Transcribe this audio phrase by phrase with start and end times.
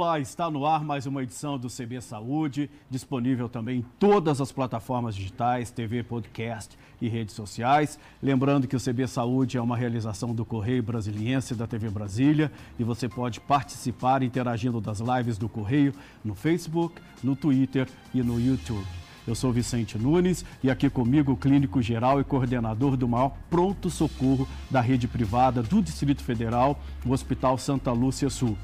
[0.00, 4.52] Olá, está no ar mais uma edição do CB Saúde, disponível também em todas as
[4.52, 7.98] plataformas digitais, TV, podcast e redes sociais.
[8.22, 12.84] Lembrando que o CB Saúde é uma realização do Correio Brasiliense da TV Brasília e
[12.84, 15.92] você pode participar interagindo das lives do Correio
[16.24, 18.86] no Facebook, no Twitter e no YouTube.
[19.26, 24.46] Eu sou Vicente Nunes e aqui comigo o clínico geral e coordenador do maior pronto-socorro
[24.70, 28.56] da rede privada do Distrito Federal, o Hospital Santa Lúcia Sul.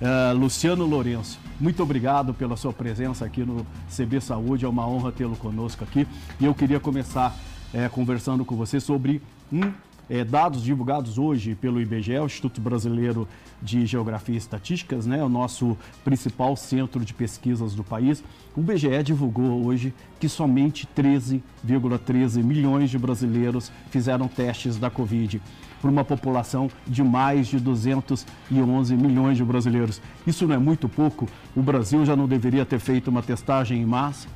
[0.00, 5.10] Uh, Luciano Lourenço, muito obrigado pela sua presença aqui no CB Saúde, é uma honra
[5.10, 6.06] tê-lo conosco aqui.
[6.38, 7.34] E eu queria começar
[7.72, 9.72] é, conversando com você sobre um
[10.08, 13.26] é, dados divulgados hoje pelo IBGE, o Instituto Brasileiro
[13.60, 18.22] de Geografia e Estatísticas, né, o nosso principal centro de pesquisas do país.
[18.54, 25.40] O IBGE divulgou hoje que somente 13,13 ,13 milhões de brasileiros fizeram testes da Covid
[25.86, 30.02] para uma população de mais de 211 milhões de brasileiros.
[30.26, 31.28] Isso não é muito pouco?
[31.54, 34.26] O Brasil já não deveria ter feito uma testagem em massa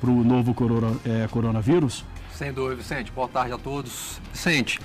[0.00, 2.04] para o novo corona, é, coronavírus?
[2.32, 3.10] Sem dúvida, Vicente.
[3.10, 4.20] Boa tarde a todos.
[4.32, 4.78] Vicente,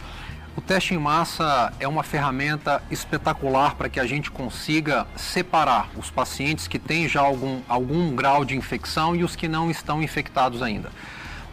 [0.57, 6.09] o teste em massa é uma ferramenta espetacular para que a gente consiga separar os
[6.09, 10.63] pacientes que têm já algum, algum grau de infecção e os que não estão infectados
[10.63, 10.89] ainda.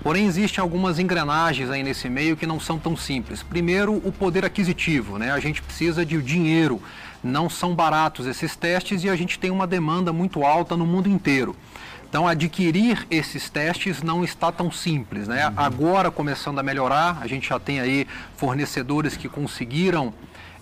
[0.02, 3.42] Porém, existem algumas engrenagens aí nesse meio que não são tão simples.
[3.42, 5.30] Primeiro, o poder aquisitivo, né?
[5.30, 6.82] A gente precisa de dinheiro.
[7.22, 11.08] Não são baratos esses testes e a gente tem uma demanda muito alta no mundo
[11.08, 11.54] inteiro.
[12.08, 15.46] Então, adquirir esses testes não está tão simples, né?
[15.46, 15.54] Uhum.
[15.56, 18.06] Agora, começando a melhorar, a gente já tem aí
[18.36, 20.12] fornecedores que conseguiram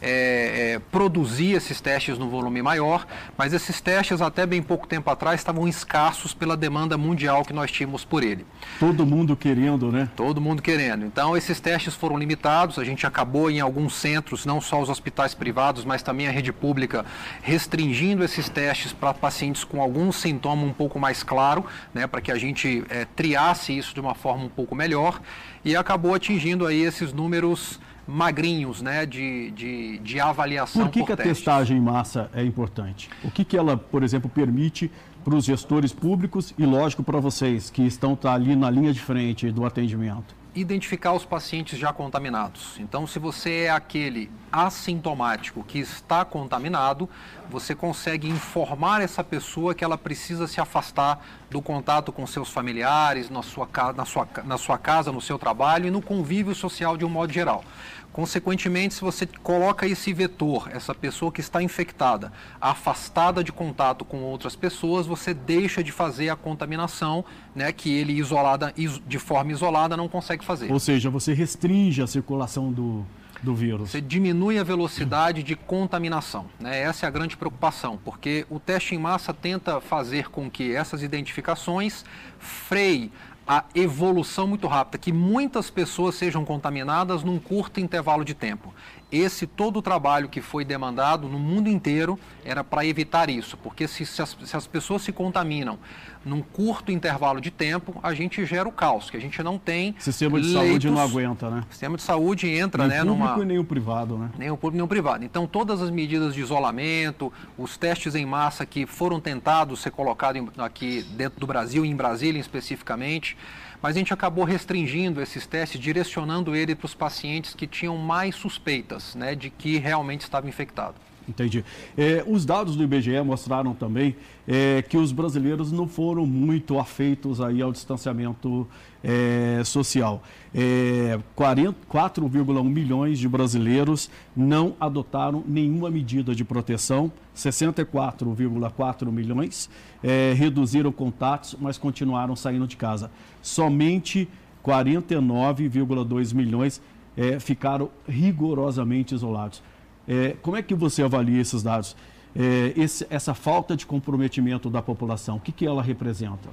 [0.00, 3.06] é, é, produzir esses testes no volume maior,
[3.36, 7.70] mas esses testes até bem pouco tempo atrás estavam escassos pela demanda mundial que nós
[7.70, 8.46] tínhamos por ele.
[8.78, 10.08] Todo mundo querendo, né?
[10.16, 11.04] Todo mundo querendo.
[11.04, 15.34] Então esses testes foram limitados, a gente acabou em alguns centros, não só os hospitais
[15.34, 17.04] privados, mas também a rede pública,
[17.42, 22.32] restringindo esses testes para pacientes com algum sintoma um pouco mais claro, né, para que
[22.32, 25.20] a gente é, triasse isso de uma forma um pouco melhor
[25.64, 27.78] e acabou atingindo aí esses números
[28.10, 30.82] magrinhos né, de, de, de avaliação.
[30.82, 33.08] Por que, por que a testagem em massa é importante?
[33.22, 34.90] O que, que ela, por exemplo, permite
[35.24, 39.00] para os gestores públicos e, lógico, para vocês que estão tá ali na linha de
[39.00, 40.40] frente do atendimento?
[40.54, 42.76] identificar os pacientes já contaminados.
[42.80, 47.08] Então, se você é aquele assintomático que está contaminado,
[47.50, 53.28] você consegue informar essa pessoa que ela precisa se afastar do contato com seus familiares,
[53.28, 57.04] na sua, na sua, na sua casa, no seu trabalho e no convívio social de
[57.04, 57.64] um modo geral.
[58.12, 64.22] Consequentemente, se você coloca esse vetor, essa pessoa que está infectada, afastada de contato com
[64.22, 67.24] outras pessoas, você deixa de fazer a contaminação,
[67.54, 68.74] né, que ele isolada,
[69.06, 70.72] de forma isolada não consegue fazer.
[70.72, 73.06] Ou seja, você restringe a circulação do,
[73.42, 73.90] do vírus.
[73.90, 76.46] Você diminui a velocidade de contaminação.
[76.58, 76.80] Né?
[76.80, 81.02] Essa é a grande preocupação, porque o teste em massa tenta fazer com que essas
[81.02, 82.04] identificações
[82.38, 83.10] freiem
[83.46, 88.72] a evolução muito rápida, que muitas pessoas sejam contaminadas num curto intervalo de tempo.
[89.12, 93.88] Esse todo o trabalho que foi demandado no mundo inteiro era para evitar isso, porque
[93.88, 95.78] se, se, as, se, as, pessoas se contaminam
[96.24, 99.94] num curto intervalo de tempo, a gente gera o caos, que a gente não tem.
[99.98, 101.62] O sistema de leitos, saúde não aguenta, né?
[101.68, 103.04] O sistema de saúde entra, nem né?
[103.04, 103.44] Nem o público numa...
[103.44, 104.30] e nem o privado, né?
[104.38, 105.24] Nem o público nem o privado.
[105.24, 110.42] Então, todas as medidas de isolamento, os testes em massa que foram tentados ser colocados
[110.58, 113.36] aqui dentro do Brasil, em Brasília especificamente,
[113.82, 118.34] mas a gente acabou restringindo esses testes, direcionando ele para os pacientes que tinham mais
[118.34, 120.94] suspeitas né, de que realmente estava infectado.
[121.30, 121.64] Entendi.
[121.96, 127.40] É, os dados do IBGE mostraram também é, que os brasileiros não foram muito afeitos
[127.40, 128.66] aí ao distanciamento
[129.02, 130.22] é, social.
[130.52, 139.70] 4,1 é, milhões de brasileiros não adotaram nenhuma medida de proteção, 64,4 milhões
[140.02, 143.10] é, reduziram contatos, mas continuaram saindo de casa.
[143.40, 144.28] Somente
[144.64, 146.82] 49,2 milhões
[147.16, 149.62] é, ficaram rigorosamente isolados.
[150.10, 151.96] É, como é que você avalia esses dados?
[152.34, 156.48] É, esse, essa falta de comprometimento da população, o que, que ela representa?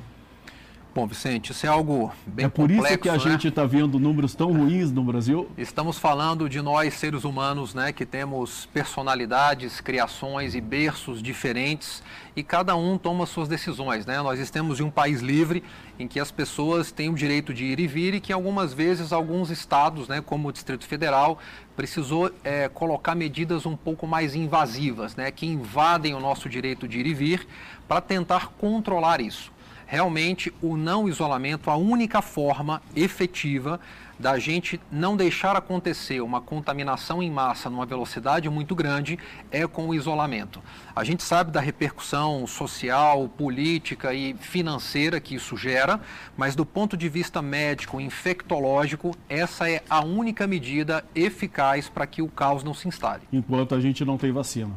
[0.98, 3.20] Bom, Vicente, isso é algo bem É por complexo, isso que a né?
[3.20, 5.48] gente está vendo números tão ruins no Brasil?
[5.56, 12.02] Estamos falando de nós, seres humanos, né, que temos personalidades, criações e berços diferentes
[12.36, 14.08] e cada um toma suas decisões.
[14.08, 14.20] Né?
[14.24, 15.64] Nós estamos em um país livre
[16.00, 19.14] em que as pessoas têm o direito de ir e vir e que algumas vezes
[19.14, 21.38] alguns estados, né, como o Distrito Federal,
[21.76, 26.98] precisou é, colocar medidas um pouco mais invasivas, né, que invadem o nosso direito de
[27.02, 27.48] ir e vir
[27.88, 29.56] para tentar controlar isso.
[29.88, 33.80] Realmente o não isolamento, a única forma efetiva
[34.20, 39.18] da gente não deixar acontecer uma contaminação em massa numa velocidade muito grande
[39.52, 40.62] é com o isolamento.
[40.96, 46.00] A gente sabe da repercussão social, política e financeira que isso gera,
[46.36, 52.22] mas do ponto de vista médico, infectológico, essa é a única medida eficaz para que
[52.22, 53.22] o caos não se instale.
[53.32, 54.72] Enquanto a gente não tem vacina.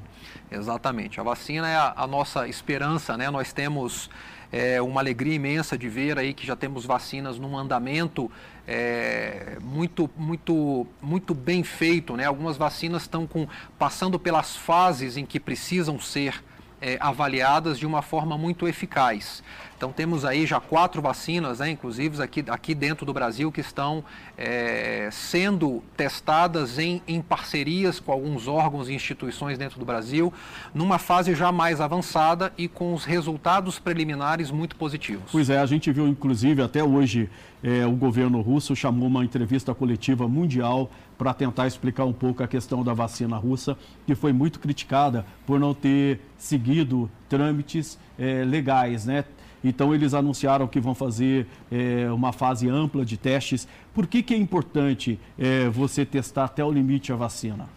[0.51, 1.21] Exatamente.
[1.21, 3.31] A vacina é a, a nossa esperança, né?
[3.31, 4.11] Nós temos
[4.53, 8.31] é uma alegria imensa de ver aí que já temos vacinas num andamento
[8.67, 12.17] é, muito, muito, muito bem feito.
[12.17, 12.25] Né?
[12.25, 13.47] Algumas vacinas estão com,
[13.79, 16.43] passando pelas fases em que precisam ser
[16.81, 19.43] é, avaliadas de uma forma muito eficaz.
[19.81, 24.05] Então temos aí já quatro vacinas, né, inclusive aqui, aqui dentro do Brasil, que estão
[24.37, 30.31] é, sendo testadas em, em parcerias com alguns órgãos e instituições dentro do Brasil,
[30.75, 35.31] numa fase já mais avançada e com os resultados preliminares muito positivos.
[35.33, 37.31] Pois é, a gente viu inclusive até hoje
[37.63, 42.49] é, o governo russo chamou uma entrevista coletiva mundial para tentar explicar um pouco a
[42.49, 43.77] questão da vacina russa,
[44.07, 49.27] que foi muito criticada por não ter seguido trâmites é, legais, né?
[49.63, 53.69] Então, eles anunciaram que vão fazer é, uma fase ampla de testes.
[53.93, 57.69] Por que, que é importante é, você testar até o limite a vacina?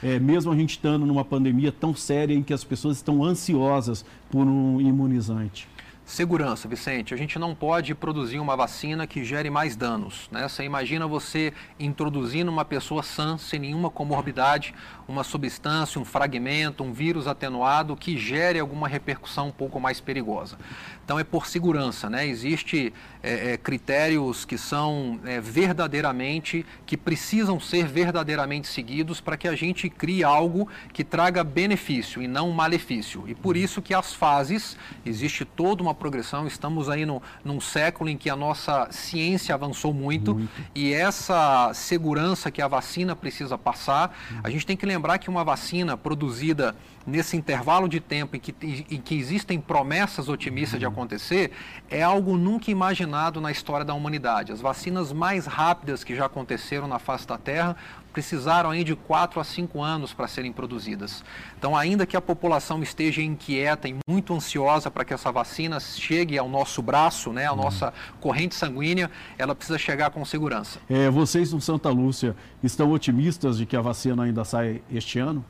[0.00, 4.04] É, mesmo a gente estando numa pandemia tão séria em que as pessoas estão ansiosas
[4.30, 5.66] por um imunizante.
[6.06, 7.12] Segurança, Vicente.
[7.12, 10.28] A gente não pode produzir uma vacina que gere mais danos.
[10.30, 10.48] Né?
[10.48, 14.72] Você imagina você introduzindo uma pessoa sã, sem nenhuma comorbidade,
[15.08, 20.56] uma substância, um fragmento, um vírus atenuado que gere alguma repercussão um pouco mais perigosa.
[21.04, 22.24] Então é por segurança, né?
[22.24, 29.48] Existem é, é, critérios que são é, verdadeiramente, que precisam ser verdadeiramente seguidos para que
[29.48, 33.24] a gente crie algo que traga benefício e não malefício.
[33.26, 38.08] E por isso que as fases, existe toda uma progressão, estamos aí no, num século
[38.08, 40.50] em que a nossa ciência avançou muito, muito.
[40.74, 45.44] e essa segurança que a vacina precisa passar, a gente tem que lembrar que uma
[45.44, 46.74] vacina produzida
[47.06, 48.54] nesse intervalo de tempo em que,
[48.90, 50.92] em que existem promessas otimistas de uhum.
[50.92, 51.52] acontecer,
[51.88, 54.52] é algo nunca imaginado na história da humanidade.
[54.52, 57.76] As vacinas mais rápidas que já aconteceram na face da Terra
[58.16, 61.22] precisaram aí de 4 a 5 anos para serem produzidas.
[61.58, 66.38] Então, ainda que a população esteja inquieta e muito ansiosa para que essa vacina chegue
[66.38, 67.64] ao nosso braço, né, à uhum.
[67.64, 70.78] nossa corrente sanguínea, ela precisa chegar com segurança.
[70.88, 75.44] É, vocês no Santa Lúcia estão otimistas de que a vacina ainda sai este ano?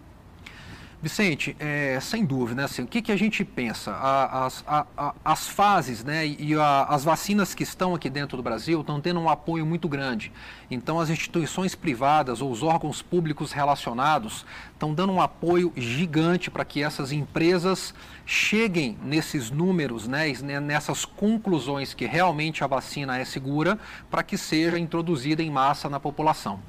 [1.07, 3.93] Vicente, é, sem dúvida, né, assim, o que, que a gente pensa?
[3.93, 8.43] A, as, a, a, as fases né, e as vacinas que estão aqui dentro do
[8.43, 10.33] Brasil estão tendo um apoio muito grande.
[10.69, 16.65] Então, as instituições privadas ou os órgãos públicos relacionados estão dando um apoio gigante para
[16.65, 17.95] que essas empresas
[18.25, 23.79] cheguem nesses números, né, nessas conclusões que realmente a vacina é segura,
[24.11, 26.61] para que seja introduzida em massa na população.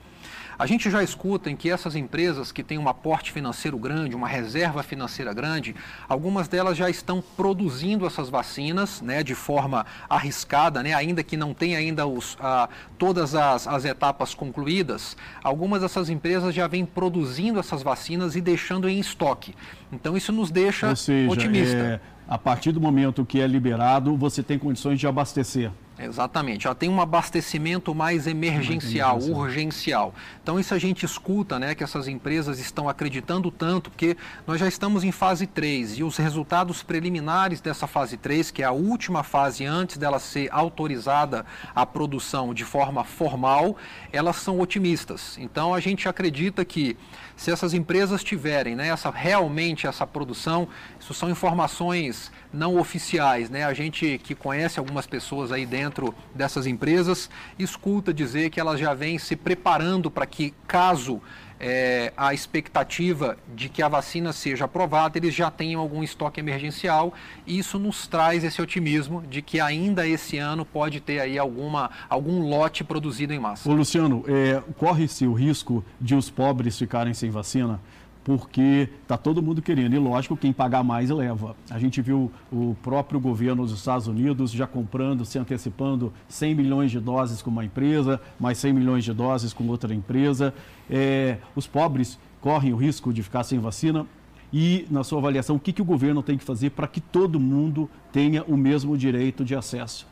[0.60, 4.28] A gente já escuta em que essas empresas que têm um aporte financeiro grande, uma
[4.28, 5.76] reserva financeira grande,
[6.10, 11.54] algumas delas já estão produzindo essas vacinas né, de forma arriscada, né, ainda que não
[11.54, 12.68] tenha ainda os, ah,
[12.98, 15.16] todas as, as etapas concluídas.
[15.44, 19.54] Algumas dessas empresas já vêm produzindo essas vacinas e deixando em estoque.
[19.92, 21.78] Então isso nos deixa seja, otimista.
[21.78, 25.72] É, a partir do momento que é liberado, você tem condições de abastecer.
[26.00, 30.14] Exatamente, já tem um abastecimento mais emergencial, urgencial.
[30.44, 34.68] Então isso a gente escuta, né, que essas empresas estão acreditando tanto, porque nós já
[34.68, 39.24] estamos em fase 3 e os resultados preliminares dessa fase 3, que é a última
[39.24, 43.76] fase antes dela ser autorizada a produção de forma formal,
[44.14, 45.36] elas são otimistas.
[45.40, 46.96] Então a gente acredita que
[47.36, 50.68] se essas empresas tiverem né, essa, realmente essa produção,
[51.00, 53.64] isso são informações não oficiais, né?
[53.64, 55.87] A gente que conhece algumas pessoas aí dentro
[56.34, 61.22] dessas empresas, escuta dizer que elas já vêm se preparando para que, caso
[61.60, 67.14] é, a expectativa de que a vacina seja aprovada, eles já tenham algum estoque emergencial
[67.46, 71.90] e isso nos traz esse otimismo de que ainda esse ano pode ter aí alguma,
[72.10, 73.70] algum lote produzido em massa.
[73.70, 77.80] Ô Luciano, é, corre-se o risco de os pobres ficarem sem vacina?
[78.28, 79.94] Porque está todo mundo querendo.
[79.94, 81.56] E lógico, quem pagar mais leva.
[81.70, 86.92] A gente viu o próprio governo dos Estados Unidos já comprando, se antecipando 100 milhões
[86.92, 90.54] de doses com uma empresa, mais 100 milhões de doses com outra empresa.
[90.90, 94.06] É, os pobres correm o risco de ficar sem vacina.
[94.52, 97.40] E, na sua avaliação, o que, que o governo tem que fazer para que todo
[97.40, 100.06] mundo tenha o mesmo direito de acesso?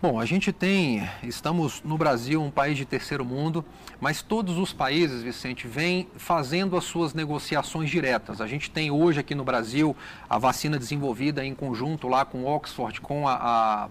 [0.00, 3.64] Bom, a gente tem, estamos no Brasil, um país de terceiro mundo,
[4.00, 8.40] mas todos os países, Vicente, vêm fazendo as suas negociações diretas.
[8.40, 9.96] A gente tem hoje aqui no Brasil
[10.30, 13.88] a vacina desenvolvida em conjunto lá com Oxford, com a, a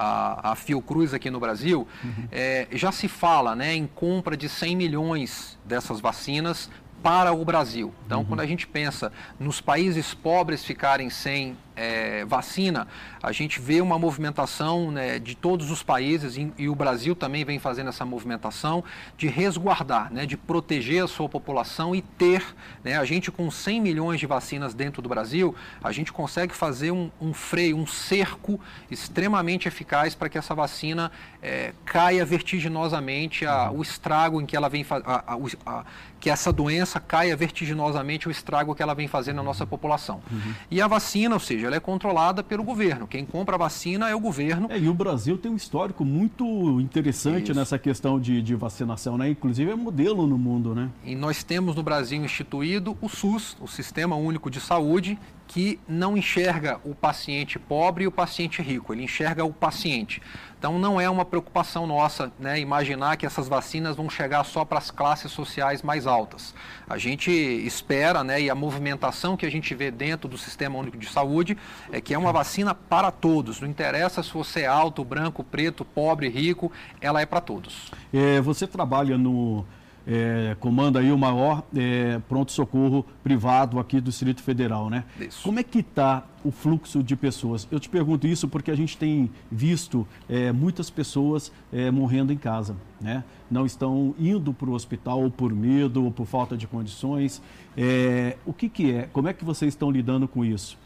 [0.00, 2.28] a, a Fiocruz aqui no Brasil, uhum.
[2.30, 6.70] é, já se fala né, em compra de 100 milhões dessas vacinas
[7.02, 7.92] para o Brasil.
[8.06, 8.24] Então, uhum.
[8.24, 12.88] quando a gente pensa nos países pobres ficarem sem é, vacina,
[13.22, 17.44] a gente vê uma movimentação né, de todos os países, e, e, o Brasil também
[17.44, 18.82] vem fazendo essa movimentação
[19.16, 22.44] de resguardar, né, de proteger a sua população e ter,
[22.82, 26.90] né, a gente com 100 milhões de vacinas dentro do Brasil, a gente consegue fazer
[26.90, 33.70] um, um freio, um cerco extremamente eficaz para que essa vacina é, caia vertiginosamente a,
[33.70, 35.84] o estrago em que ela vem a, a,
[36.20, 40.20] que essa doença caia vertiginosamente o estrago que ela vem fazendo na nossa população.
[40.30, 40.54] Uhum.
[40.70, 43.06] E a vacina, ou seja, ela é controlada pelo governo.
[43.06, 44.68] Quem compra a vacina é o governo.
[44.70, 47.58] É, e o Brasil tem um histórico muito interessante Isso.
[47.58, 49.30] nessa questão de, de, vacinação, né?
[49.30, 50.90] Inclusive é modelo no mundo, né?
[51.04, 56.16] E nós temos no Brasil instituído o SUS, o Sistema Único de Saúde, que não
[56.16, 60.20] enxerga o paciente pobre e o paciente rico, ele enxerga o paciente.
[60.58, 64.78] Então não é uma preocupação nossa né, imaginar que essas vacinas vão chegar só para
[64.78, 66.54] as classes sociais mais altas.
[66.88, 70.98] A gente espera, né, e a movimentação que a gente vê dentro do Sistema Único
[70.98, 71.56] de Saúde
[71.90, 73.60] é que é uma vacina para todos.
[73.60, 77.90] Não interessa se você é alto, branco, preto, pobre, rico, ela é para todos.
[78.12, 79.64] É, você trabalha no
[80.10, 85.04] é, comanda aí o maior é, pronto-socorro privado aqui do Distrito Federal, né?
[85.20, 85.42] Isso.
[85.42, 87.68] Como é que está o fluxo de pessoas?
[87.70, 92.38] Eu te pergunto isso porque a gente tem visto é, muitas pessoas é, morrendo em
[92.38, 93.22] casa, né?
[93.50, 97.42] Não estão indo para o hospital ou por medo ou por falta de condições.
[97.76, 99.02] É, o que, que é?
[99.12, 100.78] Como é que vocês estão lidando com isso?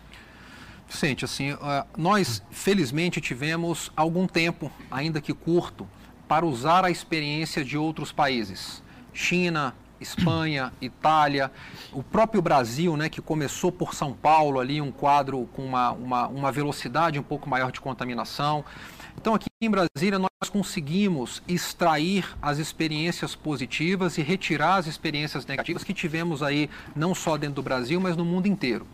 [0.88, 1.56] Vicente, assim,
[1.96, 5.88] nós felizmente tivemos algum tempo, ainda que curto,
[6.28, 8.82] para usar a experiência de outros países.
[9.12, 11.50] China, Espanha, Itália,
[11.92, 16.26] o próprio Brasil, né, que começou por São Paulo ali, um quadro com uma, uma,
[16.26, 18.64] uma velocidade um pouco maior de contaminação.
[19.16, 25.84] Então, aqui em Brasília, nós conseguimos extrair as experiências positivas e retirar as experiências negativas
[25.84, 28.86] que tivemos aí, não só dentro do Brasil, mas no mundo inteiro.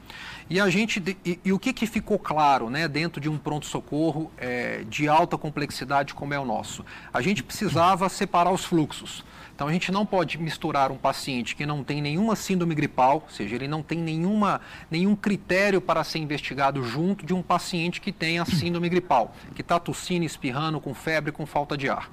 [0.50, 4.30] E a gente e, e o que, que ficou claro né, dentro de um pronto-socorro
[4.38, 6.84] é, de alta complexidade como é o nosso?
[7.12, 9.22] A gente precisava separar os fluxos.
[9.54, 13.28] Então a gente não pode misturar um paciente que não tem nenhuma síndrome gripal, ou
[13.28, 18.12] seja, ele não tem nenhuma, nenhum critério para ser investigado junto de um paciente que
[18.12, 22.08] tem a síndrome gripal, que está tossindo, espirrando, com febre, com falta de ar.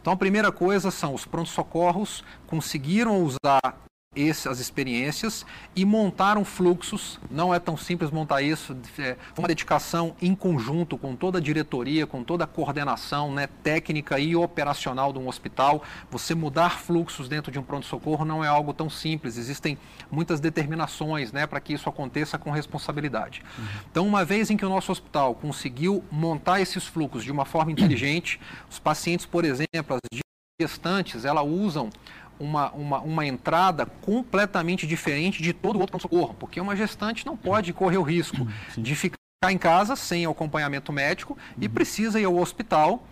[0.00, 3.87] Então a primeira coisa são os prontos-socorros conseguiram usar
[4.18, 5.46] essas experiências
[5.76, 7.20] e montaram fluxos.
[7.30, 12.06] Não é tão simples montar isso, é uma dedicação em conjunto com toda a diretoria,
[12.06, 15.82] com toda a coordenação né, técnica e operacional de um hospital.
[16.10, 19.78] Você mudar fluxos dentro de um pronto-socorro não é algo tão simples, existem
[20.10, 23.42] muitas determinações né, para que isso aconteça com responsabilidade.
[23.58, 23.64] Uhum.
[23.90, 27.70] Então, uma vez em que o nosso hospital conseguiu montar esses fluxos de uma forma
[27.70, 30.20] inteligente, os pacientes, por exemplo, as
[30.60, 31.88] gestantes, elas usam
[32.38, 37.36] uma, uma, uma entrada completamente diferente de todo o outro socorro, porque uma gestante não
[37.36, 38.82] pode correr o risco Sim.
[38.82, 39.18] de ficar
[39.50, 41.62] em casa sem acompanhamento médico uhum.
[41.62, 43.02] e precisa ir ao hospital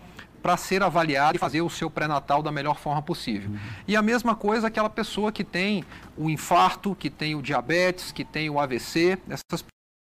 [0.42, 3.50] para ser avaliado e fazer o seu pré-natal da melhor forma possível.
[3.50, 3.58] Uhum.
[3.88, 5.84] E a mesma coisa aquela pessoa que tem
[6.16, 9.64] o infarto, que tem o diabetes, que tem o AVC, essas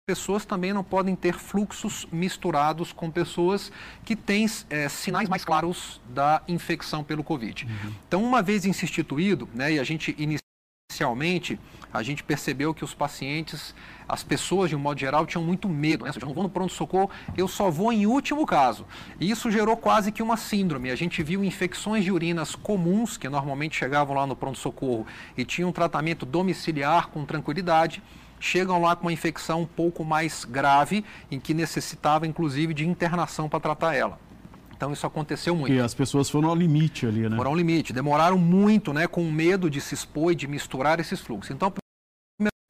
[0.08, 3.70] pessoas também não podem ter fluxos misturados com pessoas
[4.06, 7.66] que têm é, sinais mais claros da infecção pelo Covid.
[7.66, 7.92] Uhum.
[8.08, 11.60] Então, uma vez instituído, né, e a gente inicialmente,
[11.92, 13.74] a gente percebeu que os pacientes,
[14.08, 16.06] as pessoas de um modo geral, tinham muito medo.
[16.06, 16.12] Né?
[16.14, 18.86] Eu não vou no pronto-socorro, eu só vou em último caso.
[19.20, 20.90] E isso gerou quase que uma síndrome.
[20.90, 25.68] A gente viu infecções de urinas comuns, que normalmente chegavam lá no pronto-socorro e tinham
[25.68, 28.02] um tratamento domiciliar com tranquilidade
[28.40, 33.48] chegam lá com uma infecção um pouco mais grave, em que necessitava inclusive de internação
[33.48, 34.18] para tratar ela.
[34.76, 35.72] Então isso aconteceu muito.
[35.72, 37.36] E as pessoas foram ao limite ali, né?
[37.36, 41.20] Foram ao limite, demoraram muito, né, com medo de se expor e de misturar esses
[41.20, 41.50] fluxos.
[41.50, 41.72] Então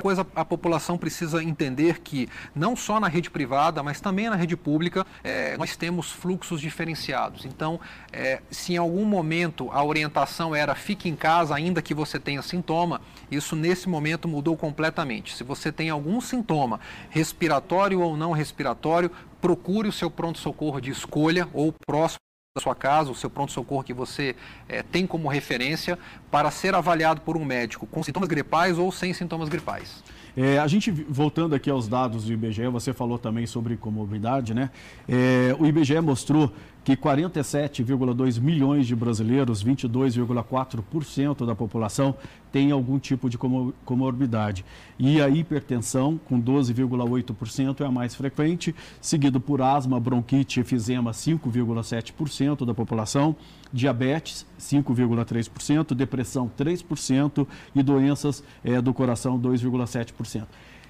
[0.01, 4.57] coisa a população precisa entender que não só na rede privada, mas também na rede
[4.57, 7.45] pública, é, nós temos fluxos diferenciados.
[7.45, 7.81] Então,
[8.13, 12.41] é, se em algum momento a orientação era fique em casa ainda que você tenha
[12.43, 15.35] sintoma, isso nesse momento mudou completamente.
[15.35, 16.79] Se você tem algum sintoma,
[17.11, 22.28] respiratório ou não respiratório, procure o seu pronto-socorro de escolha ou próximo
[22.61, 24.35] sua casa, o seu pronto-socorro que você
[24.69, 25.99] é, tem como referência
[26.31, 30.03] para ser avaliado por um médico com sintomas gripais ou sem sintomas gripais.
[30.37, 34.71] É, a gente, voltando aqui aos dados do IBGE, você falou também sobre comorbidade, né?
[35.09, 36.53] É, o IBGE mostrou
[36.89, 42.15] que 47,2 milhões de brasileiros, 22,4% da população,
[42.51, 43.37] tem algum tipo de
[43.85, 44.65] comorbidade.
[44.99, 51.11] E a hipertensão, com 12,8%, é a mais frequente, seguido por asma, bronquite e efizema,
[51.11, 53.37] 5,7% da população,
[53.71, 60.47] diabetes, 5,3%, depressão, 3% e doenças é, do coração, 2,7%.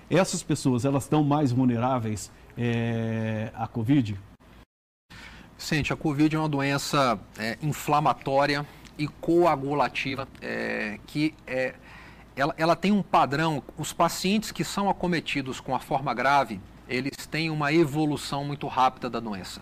[0.08, 4.16] Essas pessoas, elas estão mais vulneráveis é, à Covid?
[5.58, 8.64] Sente, a Covid é uma doença é, inflamatória
[8.96, 11.74] e coagulativa, é, que é,
[12.36, 17.26] ela, ela tem um padrão, os pacientes que são acometidos com a forma grave, eles
[17.26, 19.60] têm uma evolução muito rápida da doença.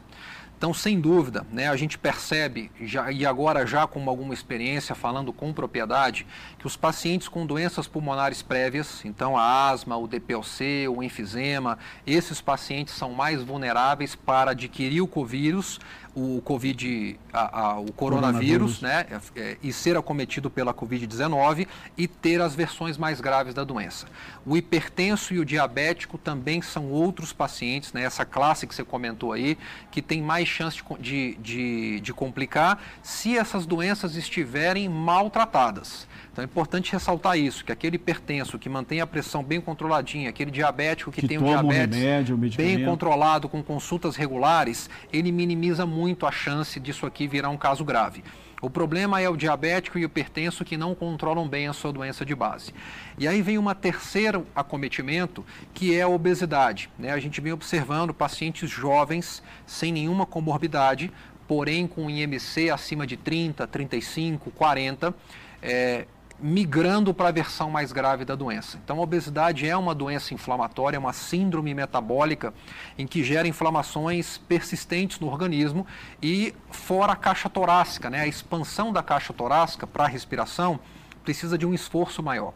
[0.56, 5.30] Então, sem dúvida, né, a gente percebe, já, e agora já com alguma experiência, falando
[5.30, 6.26] com propriedade,
[6.58, 12.40] que os pacientes com doenças pulmonares prévias, então a asma, o DPLC, o enfisema, esses
[12.40, 15.78] pacientes são mais vulneráveis para adquirir o covírus
[16.16, 18.80] o Covid, a, a, o coronavírus, coronavírus.
[18.80, 24.06] Né, é, e ser acometido pela Covid-19 e ter as versões mais graves da doença.
[24.46, 29.30] O hipertenso e o diabético também são outros pacientes, né, essa classe que você comentou
[29.32, 29.58] aí,
[29.90, 36.06] que tem mais chance de, de, de complicar se essas doenças estiverem maltratadas.
[36.32, 40.50] Então é importante ressaltar isso, que aquele hipertenso que mantém a pressão bem controladinha, aquele
[40.50, 46.26] diabético que, que tem um diabetes remédio, bem controlado, com consultas regulares, ele minimiza muito
[46.26, 48.22] a chance disso aqui virar um caso grave.
[48.66, 52.26] O problema é o diabético e o hipertenso que não controlam bem a sua doença
[52.26, 52.74] de base.
[53.16, 56.90] E aí vem uma terceira acometimento, que é a obesidade.
[56.98, 57.12] Né?
[57.12, 61.12] A gente vem observando pacientes jovens sem nenhuma comorbidade,
[61.46, 65.14] porém com IMC acima de 30, 35, 40,
[65.62, 66.04] é,
[66.38, 68.78] migrando para a versão mais grave da doença.
[68.82, 72.52] Então, a obesidade é uma doença inflamatória, é uma síndrome metabólica
[72.98, 75.86] em que gera inflamações persistentes no organismo
[76.22, 78.20] e fora a caixa torácica, né?
[78.20, 80.78] A expansão da caixa torácica para a respiração
[81.24, 82.52] precisa de um esforço maior.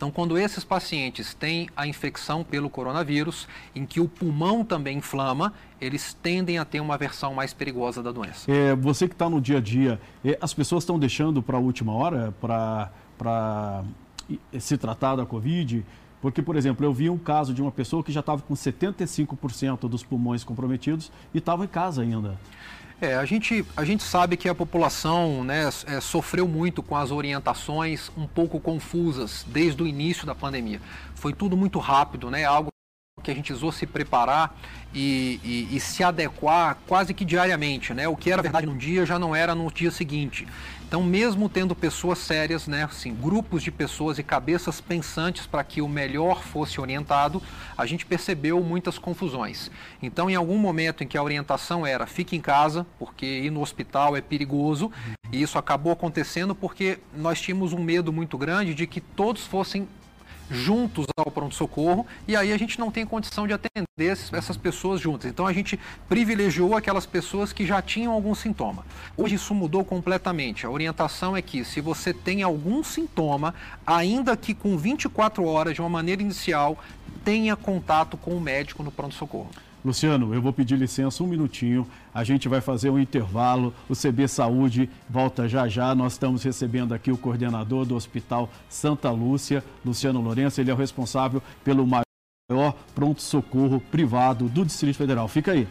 [0.00, 5.52] Então, quando esses pacientes têm a infecção pelo coronavírus, em que o pulmão também inflama,
[5.78, 8.50] eles tendem a ter uma versão mais perigosa da doença.
[8.50, 11.60] É, você que está no dia a dia, é, as pessoas estão deixando para a
[11.60, 13.84] última hora para
[14.58, 15.84] se tratar da Covid?
[16.22, 19.86] Porque, por exemplo, eu vi um caso de uma pessoa que já estava com 75%
[19.86, 22.38] dos pulmões comprometidos e estava em casa ainda.
[23.00, 27.10] É, a gente, a gente sabe que a população né, é, sofreu muito com as
[27.10, 30.82] orientações um pouco confusas desde o início da pandemia.
[31.14, 32.44] Foi tudo muito rápido, né?
[32.44, 32.70] Algo
[33.22, 34.56] que a gente precisou se preparar
[34.94, 38.08] e, e, e, se adequar quase que diariamente, né?
[38.08, 40.46] O que era verdade num dia já não era no dia seguinte.
[40.90, 45.80] Então, mesmo tendo pessoas sérias, né, assim, grupos de pessoas e cabeças pensantes para que
[45.80, 47.40] o melhor fosse orientado,
[47.78, 49.70] a gente percebeu muitas confusões.
[50.02, 53.62] Então, em algum momento em que a orientação era fique em casa, porque ir no
[53.62, 54.90] hospital é perigoso,
[55.30, 59.86] e isso acabou acontecendo porque nós tínhamos um medo muito grande de que todos fossem
[60.50, 65.30] juntos ao pronto-socorro e aí a gente não tem condição de atender essas pessoas juntas.
[65.30, 68.84] Então a gente privilegiou aquelas pessoas que já tinham algum sintoma.
[69.16, 70.66] Hoje isso mudou completamente.
[70.66, 73.54] A orientação é que se você tem algum sintoma,
[73.86, 76.78] ainda que com 24 horas, de uma maneira inicial,
[77.24, 79.50] tenha contato com o médico no pronto-socorro.
[79.82, 81.86] Luciano, eu vou pedir licença um minutinho.
[82.12, 83.72] A gente vai fazer um intervalo.
[83.88, 85.94] O CB Saúde volta já já.
[85.94, 90.60] Nós estamos recebendo aqui o coordenador do Hospital Santa Lúcia, Luciano Lourenço.
[90.60, 95.26] Ele é o responsável pelo maior pronto-socorro privado do Distrito Federal.
[95.28, 95.66] Fica aí.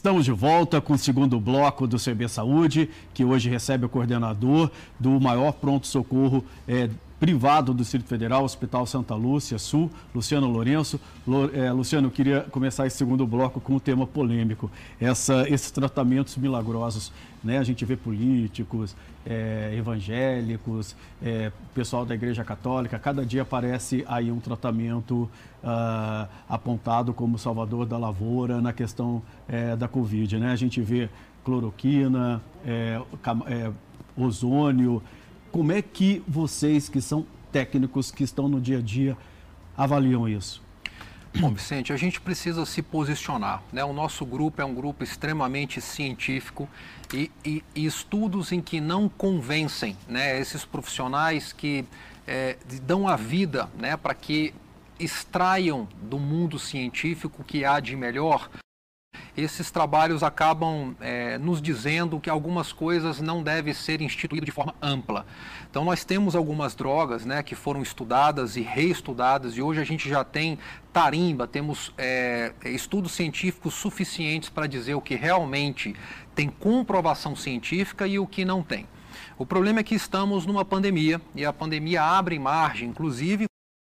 [0.00, 4.70] Estamos de volta com o segundo bloco do CB Saúde, que hoje recebe o coordenador
[4.98, 6.88] do maior pronto-socorro é,
[7.20, 10.98] privado do Distrito Federal, Hospital Santa Lúcia Sul, Luciano Lourenço.
[11.52, 16.38] É, Luciano, eu queria começar esse segundo bloco com um tema polêmico, essa, esses tratamentos
[16.38, 17.12] milagrosos.
[17.44, 17.58] Né?
[17.58, 24.32] A gente vê políticos, é, evangélicos, é, pessoal da Igreja Católica, cada dia aparece aí
[24.32, 25.28] um tratamento
[25.62, 30.38] uh, apontado como salvador da lavoura na questão é, da Covid.
[30.38, 30.52] Né?
[30.52, 31.10] A gente vê
[31.44, 32.40] cloroquina,
[34.16, 35.02] ozônio,
[35.50, 39.16] como é que vocês, que são técnicos, que estão no dia a dia,
[39.76, 40.62] avaliam isso?
[41.38, 43.62] Bom, Vicente, a gente precisa se posicionar.
[43.72, 43.84] Né?
[43.84, 46.68] O nosso grupo é um grupo extremamente científico
[47.14, 51.84] e, e, e estudos em que não convencem né, esses profissionais que
[52.26, 54.52] é, dão a vida né, para que
[54.98, 58.50] extraiam do mundo científico o que há de melhor
[59.36, 64.74] esses trabalhos acabam é, nos dizendo que algumas coisas não devem ser instituídas de forma
[64.80, 65.26] ampla.
[65.70, 70.08] Então, nós temos algumas drogas né, que foram estudadas e reestudadas, e hoje a gente
[70.08, 70.58] já tem
[70.92, 75.94] tarimba, temos é, estudos científicos suficientes para dizer o que realmente
[76.34, 78.86] tem comprovação científica e o que não tem.
[79.38, 83.49] O problema é que estamos numa pandemia e a pandemia abre margem, inclusive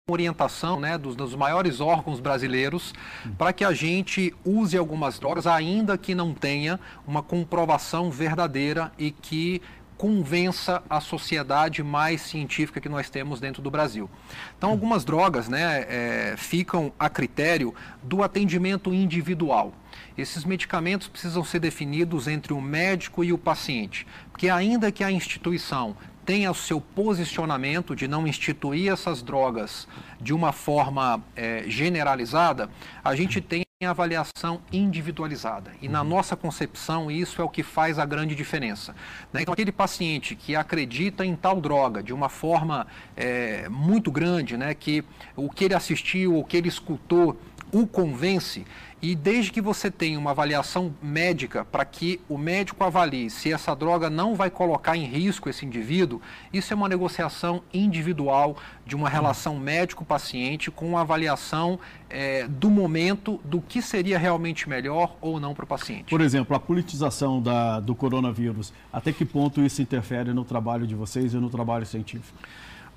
[0.08, 2.94] orientação né, dos, dos, maiores órgãos brasileiros
[3.36, 9.10] para que a gente use algumas drogas, ainda que não tenha uma comprovação verdadeira e
[9.10, 9.60] que
[9.98, 14.08] convença a sociedade mais científica que nós temos dentro do Brasil.
[14.56, 19.74] Então, algumas drogas né, é, ficam a critério do atendimento individual.
[20.16, 25.10] Esses medicamentos precisam ser definidos entre o médico e o paciente, porque ainda que a
[25.10, 25.96] instituição
[26.28, 29.88] tenha o seu posicionamento de não instituir essas drogas
[30.20, 32.68] de uma forma é, generalizada,
[33.02, 35.70] a gente tem avaliação individualizada.
[35.80, 38.94] E na nossa concepção, isso é o que faz a grande diferença.
[39.32, 39.40] Né?
[39.40, 42.86] Então, aquele paciente que acredita em tal droga de uma forma
[43.16, 44.74] é, muito grande, né?
[44.74, 45.02] que
[45.34, 47.40] o que ele assistiu, o que ele escutou,
[47.72, 48.66] o convence,
[49.00, 53.74] e desde que você tenha uma avaliação médica para que o médico avalie se essa
[53.74, 56.20] droga não vai colocar em risco esse indivíduo,
[56.52, 61.78] isso é uma negociação individual de uma relação médico-paciente com uma avaliação
[62.10, 66.10] é, do momento do que seria realmente melhor ou não para o paciente.
[66.10, 70.94] Por exemplo, a politização da, do coronavírus, até que ponto isso interfere no trabalho de
[70.94, 72.38] vocês e no trabalho científico?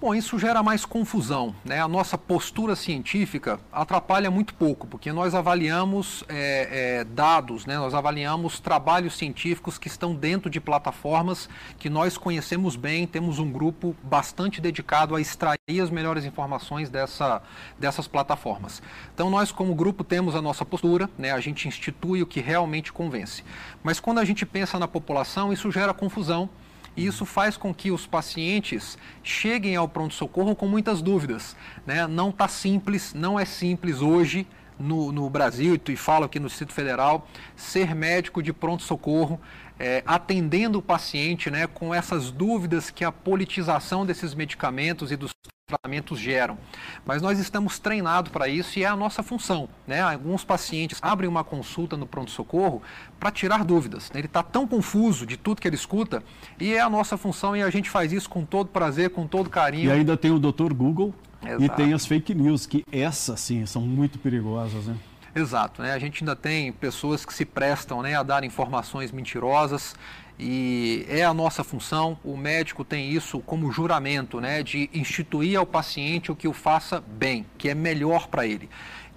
[0.02, 1.54] Bom, isso gera mais confusão.
[1.64, 1.80] Né?
[1.80, 7.78] A nossa postura científica atrapalha muito pouco, porque nós avaliamos é, é, dados, né?
[7.78, 13.52] nós avaliamos trabalhos científicos que estão dentro de plataformas que nós conhecemos bem, temos um
[13.52, 17.40] grupo bastante dedicado a extrair as melhores informações dessa,
[17.78, 18.82] dessas plataformas.
[19.14, 21.32] Então, nós, como grupo, temos a nossa postura, né?
[21.32, 23.44] a gente institui o que realmente convence.
[23.84, 26.50] Mas quando a gente pensa na população, isso gera confusão
[26.96, 31.56] e isso faz com que os pacientes cheguem ao pronto-socorro com muitas dúvidas.
[31.86, 32.06] Né?
[32.08, 34.48] Não está simples, não é simples hoje
[34.82, 39.40] no, no Brasil, e falo aqui no Distrito Federal, ser médico de pronto-socorro,
[39.80, 45.32] é, atendendo o paciente né, com essas dúvidas que a politização desses medicamentos e dos
[45.72, 46.58] tratamentos geram.
[47.06, 49.70] Mas nós estamos treinados para isso e é a nossa função.
[49.88, 50.02] Né?
[50.02, 52.82] Alguns pacientes abrem uma consulta no pronto-socorro
[53.20, 54.12] para tirar dúvidas.
[54.12, 54.20] Né?
[54.20, 56.22] Ele está tão confuso de tudo que ele escuta
[56.60, 59.50] e é a nossa função e a gente faz isso com todo prazer, com todo
[59.50, 59.90] carinho.
[59.90, 60.74] E ainda tem o Dr.
[60.74, 61.64] Google Exato.
[61.64, 64.86] e tem as fake news, que essas sim são muito perigosas.
[64.86, 64.96] Né?
[65.36, 65.94] Exato, né?
[65.94, 69.96] a gente ainda tem pessoas que se prestam né, a dar informações mentirosas
[70.44, 75.68] e é a nossa função, o médico tem isso como juramento, né, de instituir ao
[75.68, 78.68] paciente o que o faça bem, que é melhor para ele.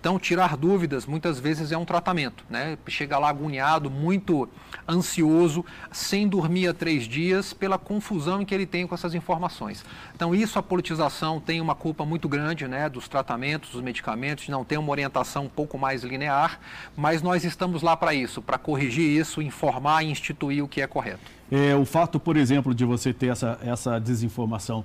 [0.05, 2.77] Então, tirar dúvidas muitas vezes é um tratamento, né?
[2.89, 4.47] Chega lá agoniado, muito
[4.87, 9.83] ansioso, sem dormir há três dias, pela confusão que ele tem com essas informações.
[10.15, 12.87] Então, isso a politização tem uma culpa muito grande, né?
[12.91, 16.61] Dos tratamentos, dos medicamentos, de não ter uma orientação um pouco mais linear,
[16.95, 20.87] mas nós estamos lá para isso, para corrigir isso, informar e instituir o que é
[20.87, 21.33] correto.
[21.57, 24.85] É, o fato, por exemplo, de você ter essa, essa desinformação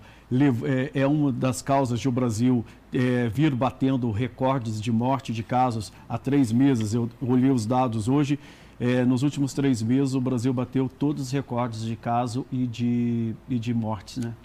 [0.63, 5.41] é, é uma das causas de o Brasil é, vir batendo recordes de morte de
[5.41, 6.93] casos há três meses.
[6.93, 8.37] Eu olhei os dados hoje.
[8.79, 13.33] É, nos últimos três meses, o Brasil bateu todos os recordes de caso e de,
[13.49, 14.35] e de mortes, né?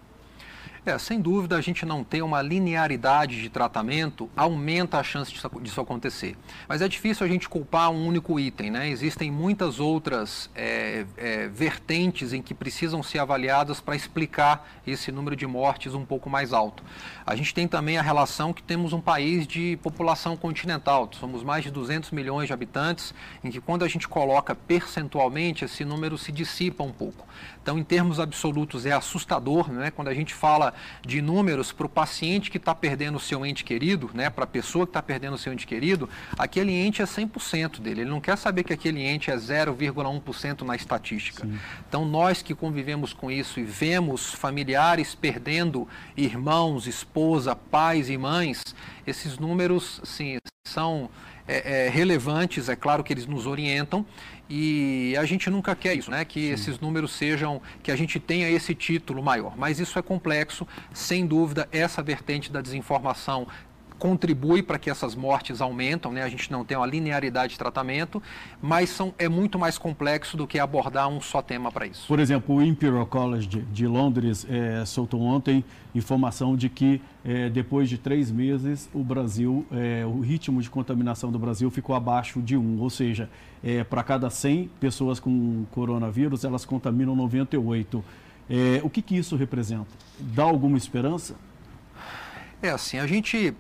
[0.87, 5.81] É, sem dúvida, a gente não ter uma linearidade de tratamento aumenta a chance disso,
[5.81, 6.37] acontecer.
[6.69, 8.91] Mas é difícil a gente culpar um único item, né?
[8.91, 15.35] Existem muitas outras é, é, vertentes em que precisam ser avaliadas para explicar esse número
[15.35, 16.83] de mortes um pouco mais alto.
[17.25, 21.65] A gente tem também a relação que temos um país de população continental, somos mais
[21.65, 26.31] de 200 milhões de habitantes, em que quando a gente coloca percentualmente, esse número se
[26.31, 27.27] dissipa um pouco.
[27.63, 29.91] Então, em termos absolutos, é assustador, né?
[29.91, 33.65] Quando a gente fala de números para o paciente que está perdendo o seu ente
[33.65, 34.31] querido, né?
[34.31, 36.09] Para a pessoa que está perdendo o seu ente querido,
[36.39, 38.03] aquele ente é 100% dele.
[38.03, 41.47] Ele não quer saber que aquele ente é 0,1% na estatística.
[41.47, 41.59] Sim.
[41.89, 48.63] Então, nós que convivemos com isso e vemos familiares perdendo irmãos, esposa, pais e mães,
[49.07, 51.11] esses números, sim, são
[51.47, 54.05] é, é, relevantes, é claro que eles nos orientam
[54.49, 56.25] e a gente nunca quer isso, né?
[56.25, 56.53] Que Sim.
[56.53, 59.57] esses números sejam, que a gente tenha esse título maior.
[59.57, 63.47] Mas isso é complexo, sem dúvida, essa vertente da desinformação
[63.99, 66.23] contribui para que essas mortes aumentam, né?
[66.23, 68.23] a gente não tem uma linearidade de tratamento,
[68.61, 72.07] mas são, é muito mais complexo do que abordar um só tema para isso.
[72.07, 77.89] Por exemplo, o Imperial College de, Londres é, soltou ontem informação de que é, depois
[77.89, 82.57] de três meses o Brasil, é, o ritmo de contaminação do Brasil ficou abaixo de
[82.57, 83.31] um, ou seja,
[83.89, 88.05] para cada 100 pessoas com coronavírus, elas contaminam 98.
[88.83, 89.87] o que, que isso representa?
[90.21, 91.35] Dá alguma esperança?
[92.61, 93.55] É assim, a gente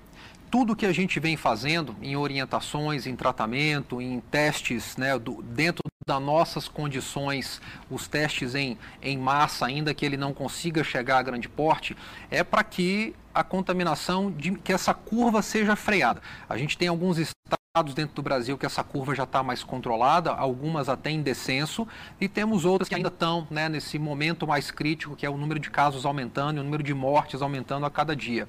[0.55, 5.83] tudo que a gente vem fazendo em orientações, em tratamento, em testes né, do, dentro
[6.07, 11.23] das nossas condições, os testes em, em massa, ainda que ele não consiga chegar a
[11.25, 11.97] grande porte,
[12.31, 16.23] é para que a contaminação, de, que essa curva seja freada.
[16.49, 20.31] A gente tem alguns estados dentro do Brasil que essa curva já está mais controlada,
[20.31, 21.88] algumas até em descenso,
[22.21, 25.59] e temos outras que ainda estão né, nesse momento mais crítico, que é o número
[25.59, 28.47] de casos aumentando e o número de mortes aumentando a cada dia.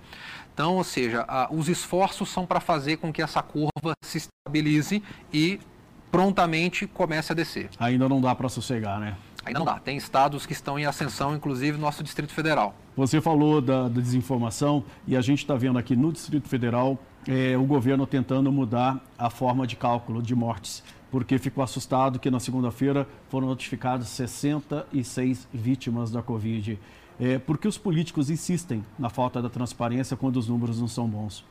[0.55, 5.03] Então, ou seja, a, os esforços são para fazer com que essa curva se estabilize
[5.33, 5.59] e
[6.09, 7.69] prontamente comece a descer.
[7.77, 9.17] Ainda não dá para sossegar, né?
[9.43, 9.77] Ainda não dá.
[9.79, 12.73] Tem estados que estão em ascensão, inclusive nosso Distrito Federal.
[12.95, 17.57] Você falou da, da desinformação e a gente está vendo aqui no Distrito Federal é,
[17.57, 22.39] o governo tentando mudar a forma de cálculo de mortes, porque ficou assustado que na
[22.39, 26.79] segunda-feira foram notificadas 66 vítimas da Covid.
[27.19, 31.07] É, por que os políticos insistem na falta da transparência quando os números não são
[31.07, 31.45] bons?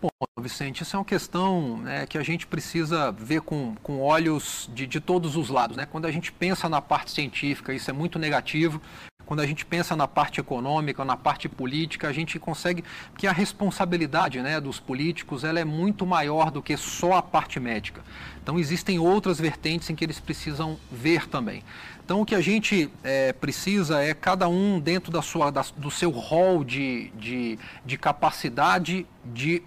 [0.00, 0.08] Bom,
[0.40, 4.86] Vicente, isso é uma questão né, que a gente precisa ver com, com olhos de,
[4.86, 5.76] de todos os lados.
[5.76, 5.86] Né?
[5.86, 8.80] Quando a gente pensa na parte científica, isso é muito negativo.
[9.26, 12.84] Quando a gente pensa na parte econômica, na parte política, a gente consegue
[13.16, 17.58] que a responsabilidade né, dos políticos ela é muito maior do que só a parte
[17.58, 18.02] médica.
[18.42, 21.62] Então existem outras vertentes em que eles precisam ver também.
[22.08, 25.90] Então, o que a gente é, precisa é cada um dentro da sua, da, do
[25.90, 29.62] seu rol de, de, de capacidade de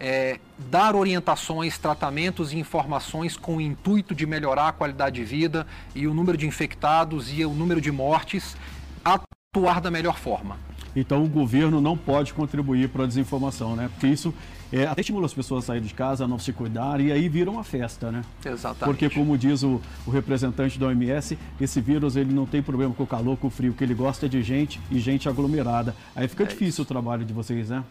[0.00, 5.68] é, dar orientações, tratamentos e informações com o intuito de melhorar a qualidade de vida
[5.94, 8.56] e o número de infectados e o número de mortes,
[9.04, 10.58] atuar da melhor forma.
[10.96, 13.88] Então, o governo não pode contribuir para a desinformação, né?
[13.92, 14.34] Porque isso
[14.74, 17.28] é, até estimula as pessoas a saírem de casa, a não se cuidar, e aí
[17.28, 18.22] vira uma festa, né?
[18.44, 18.84] Exatamente.
[18.84, 23.04] Porque, como diz o, o, representante da OMS, esse vírus ele não tem problema com
[23.04, 25.94] o calor, com o frio, o que ele gosta é de gente e gente aglomerada.
[26.16, 26.82] Aí fica é difícil isso.
[26.82, 27.84] o trabalho de vocês, né?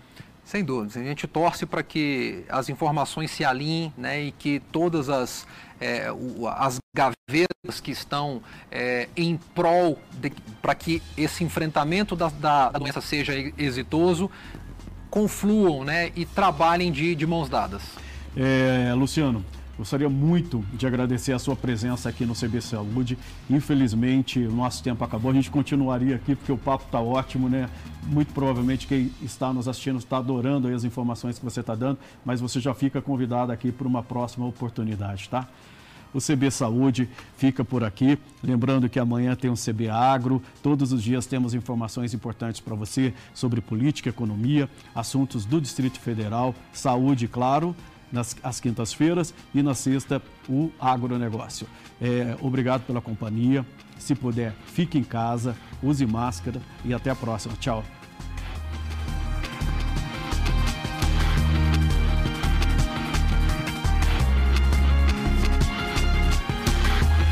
[0.43, 0.99] Sem dúvida.
[0.99, 5.47] A gente torce para que as informações se alinhem né, e que todas as,
[5.79, 6.07] é,
[6.57, 9.97] as gavetas que estão é, em prol
[10.61, 14.29] para que esse enfrentamento da, da doença seja exitoso
[15.13, 17.83] confluam né, e trabalhem de, de mãos dadas.
[18.35, 19.45] É, Luciano,
[19.77, 23.15] gostaria muito de agradecer a sua presença aqui no CB Saúde.
[23.47, 25.29] Infelizmente, o nosso tempo acabou.
[25.29, 27.69] A gente continuaria aqui porque o papo está ótimo, né?
[28.07, 32.41] Muito provavelmente quem está nos assistindo está adorando as informações que você está dando, mas
[32.41, 35.47] você já fica convidado aqui para uma próxima oportunidade, tá?
[36.13, 38.17] O CB Saúde fica por aqui.
[38.43, 40.41] Lembrando que amanhã tem o CB Agro.
[40.61, 46.53] Todos os dias temos informações importantes para você sobre política, economia, assuntos do Distrito Federal,
[46.71, 47.75] saúde, claro,
[48.11, 51.67] nas às quintas-feiras e na sexta o agronegócio.
[51.99, 53.65] É, obrigado pela companhia.
[53.97, 57.55] Se puder, fique em casa, use máscara e até a próxima.
[57.59, 57.83] Tchau.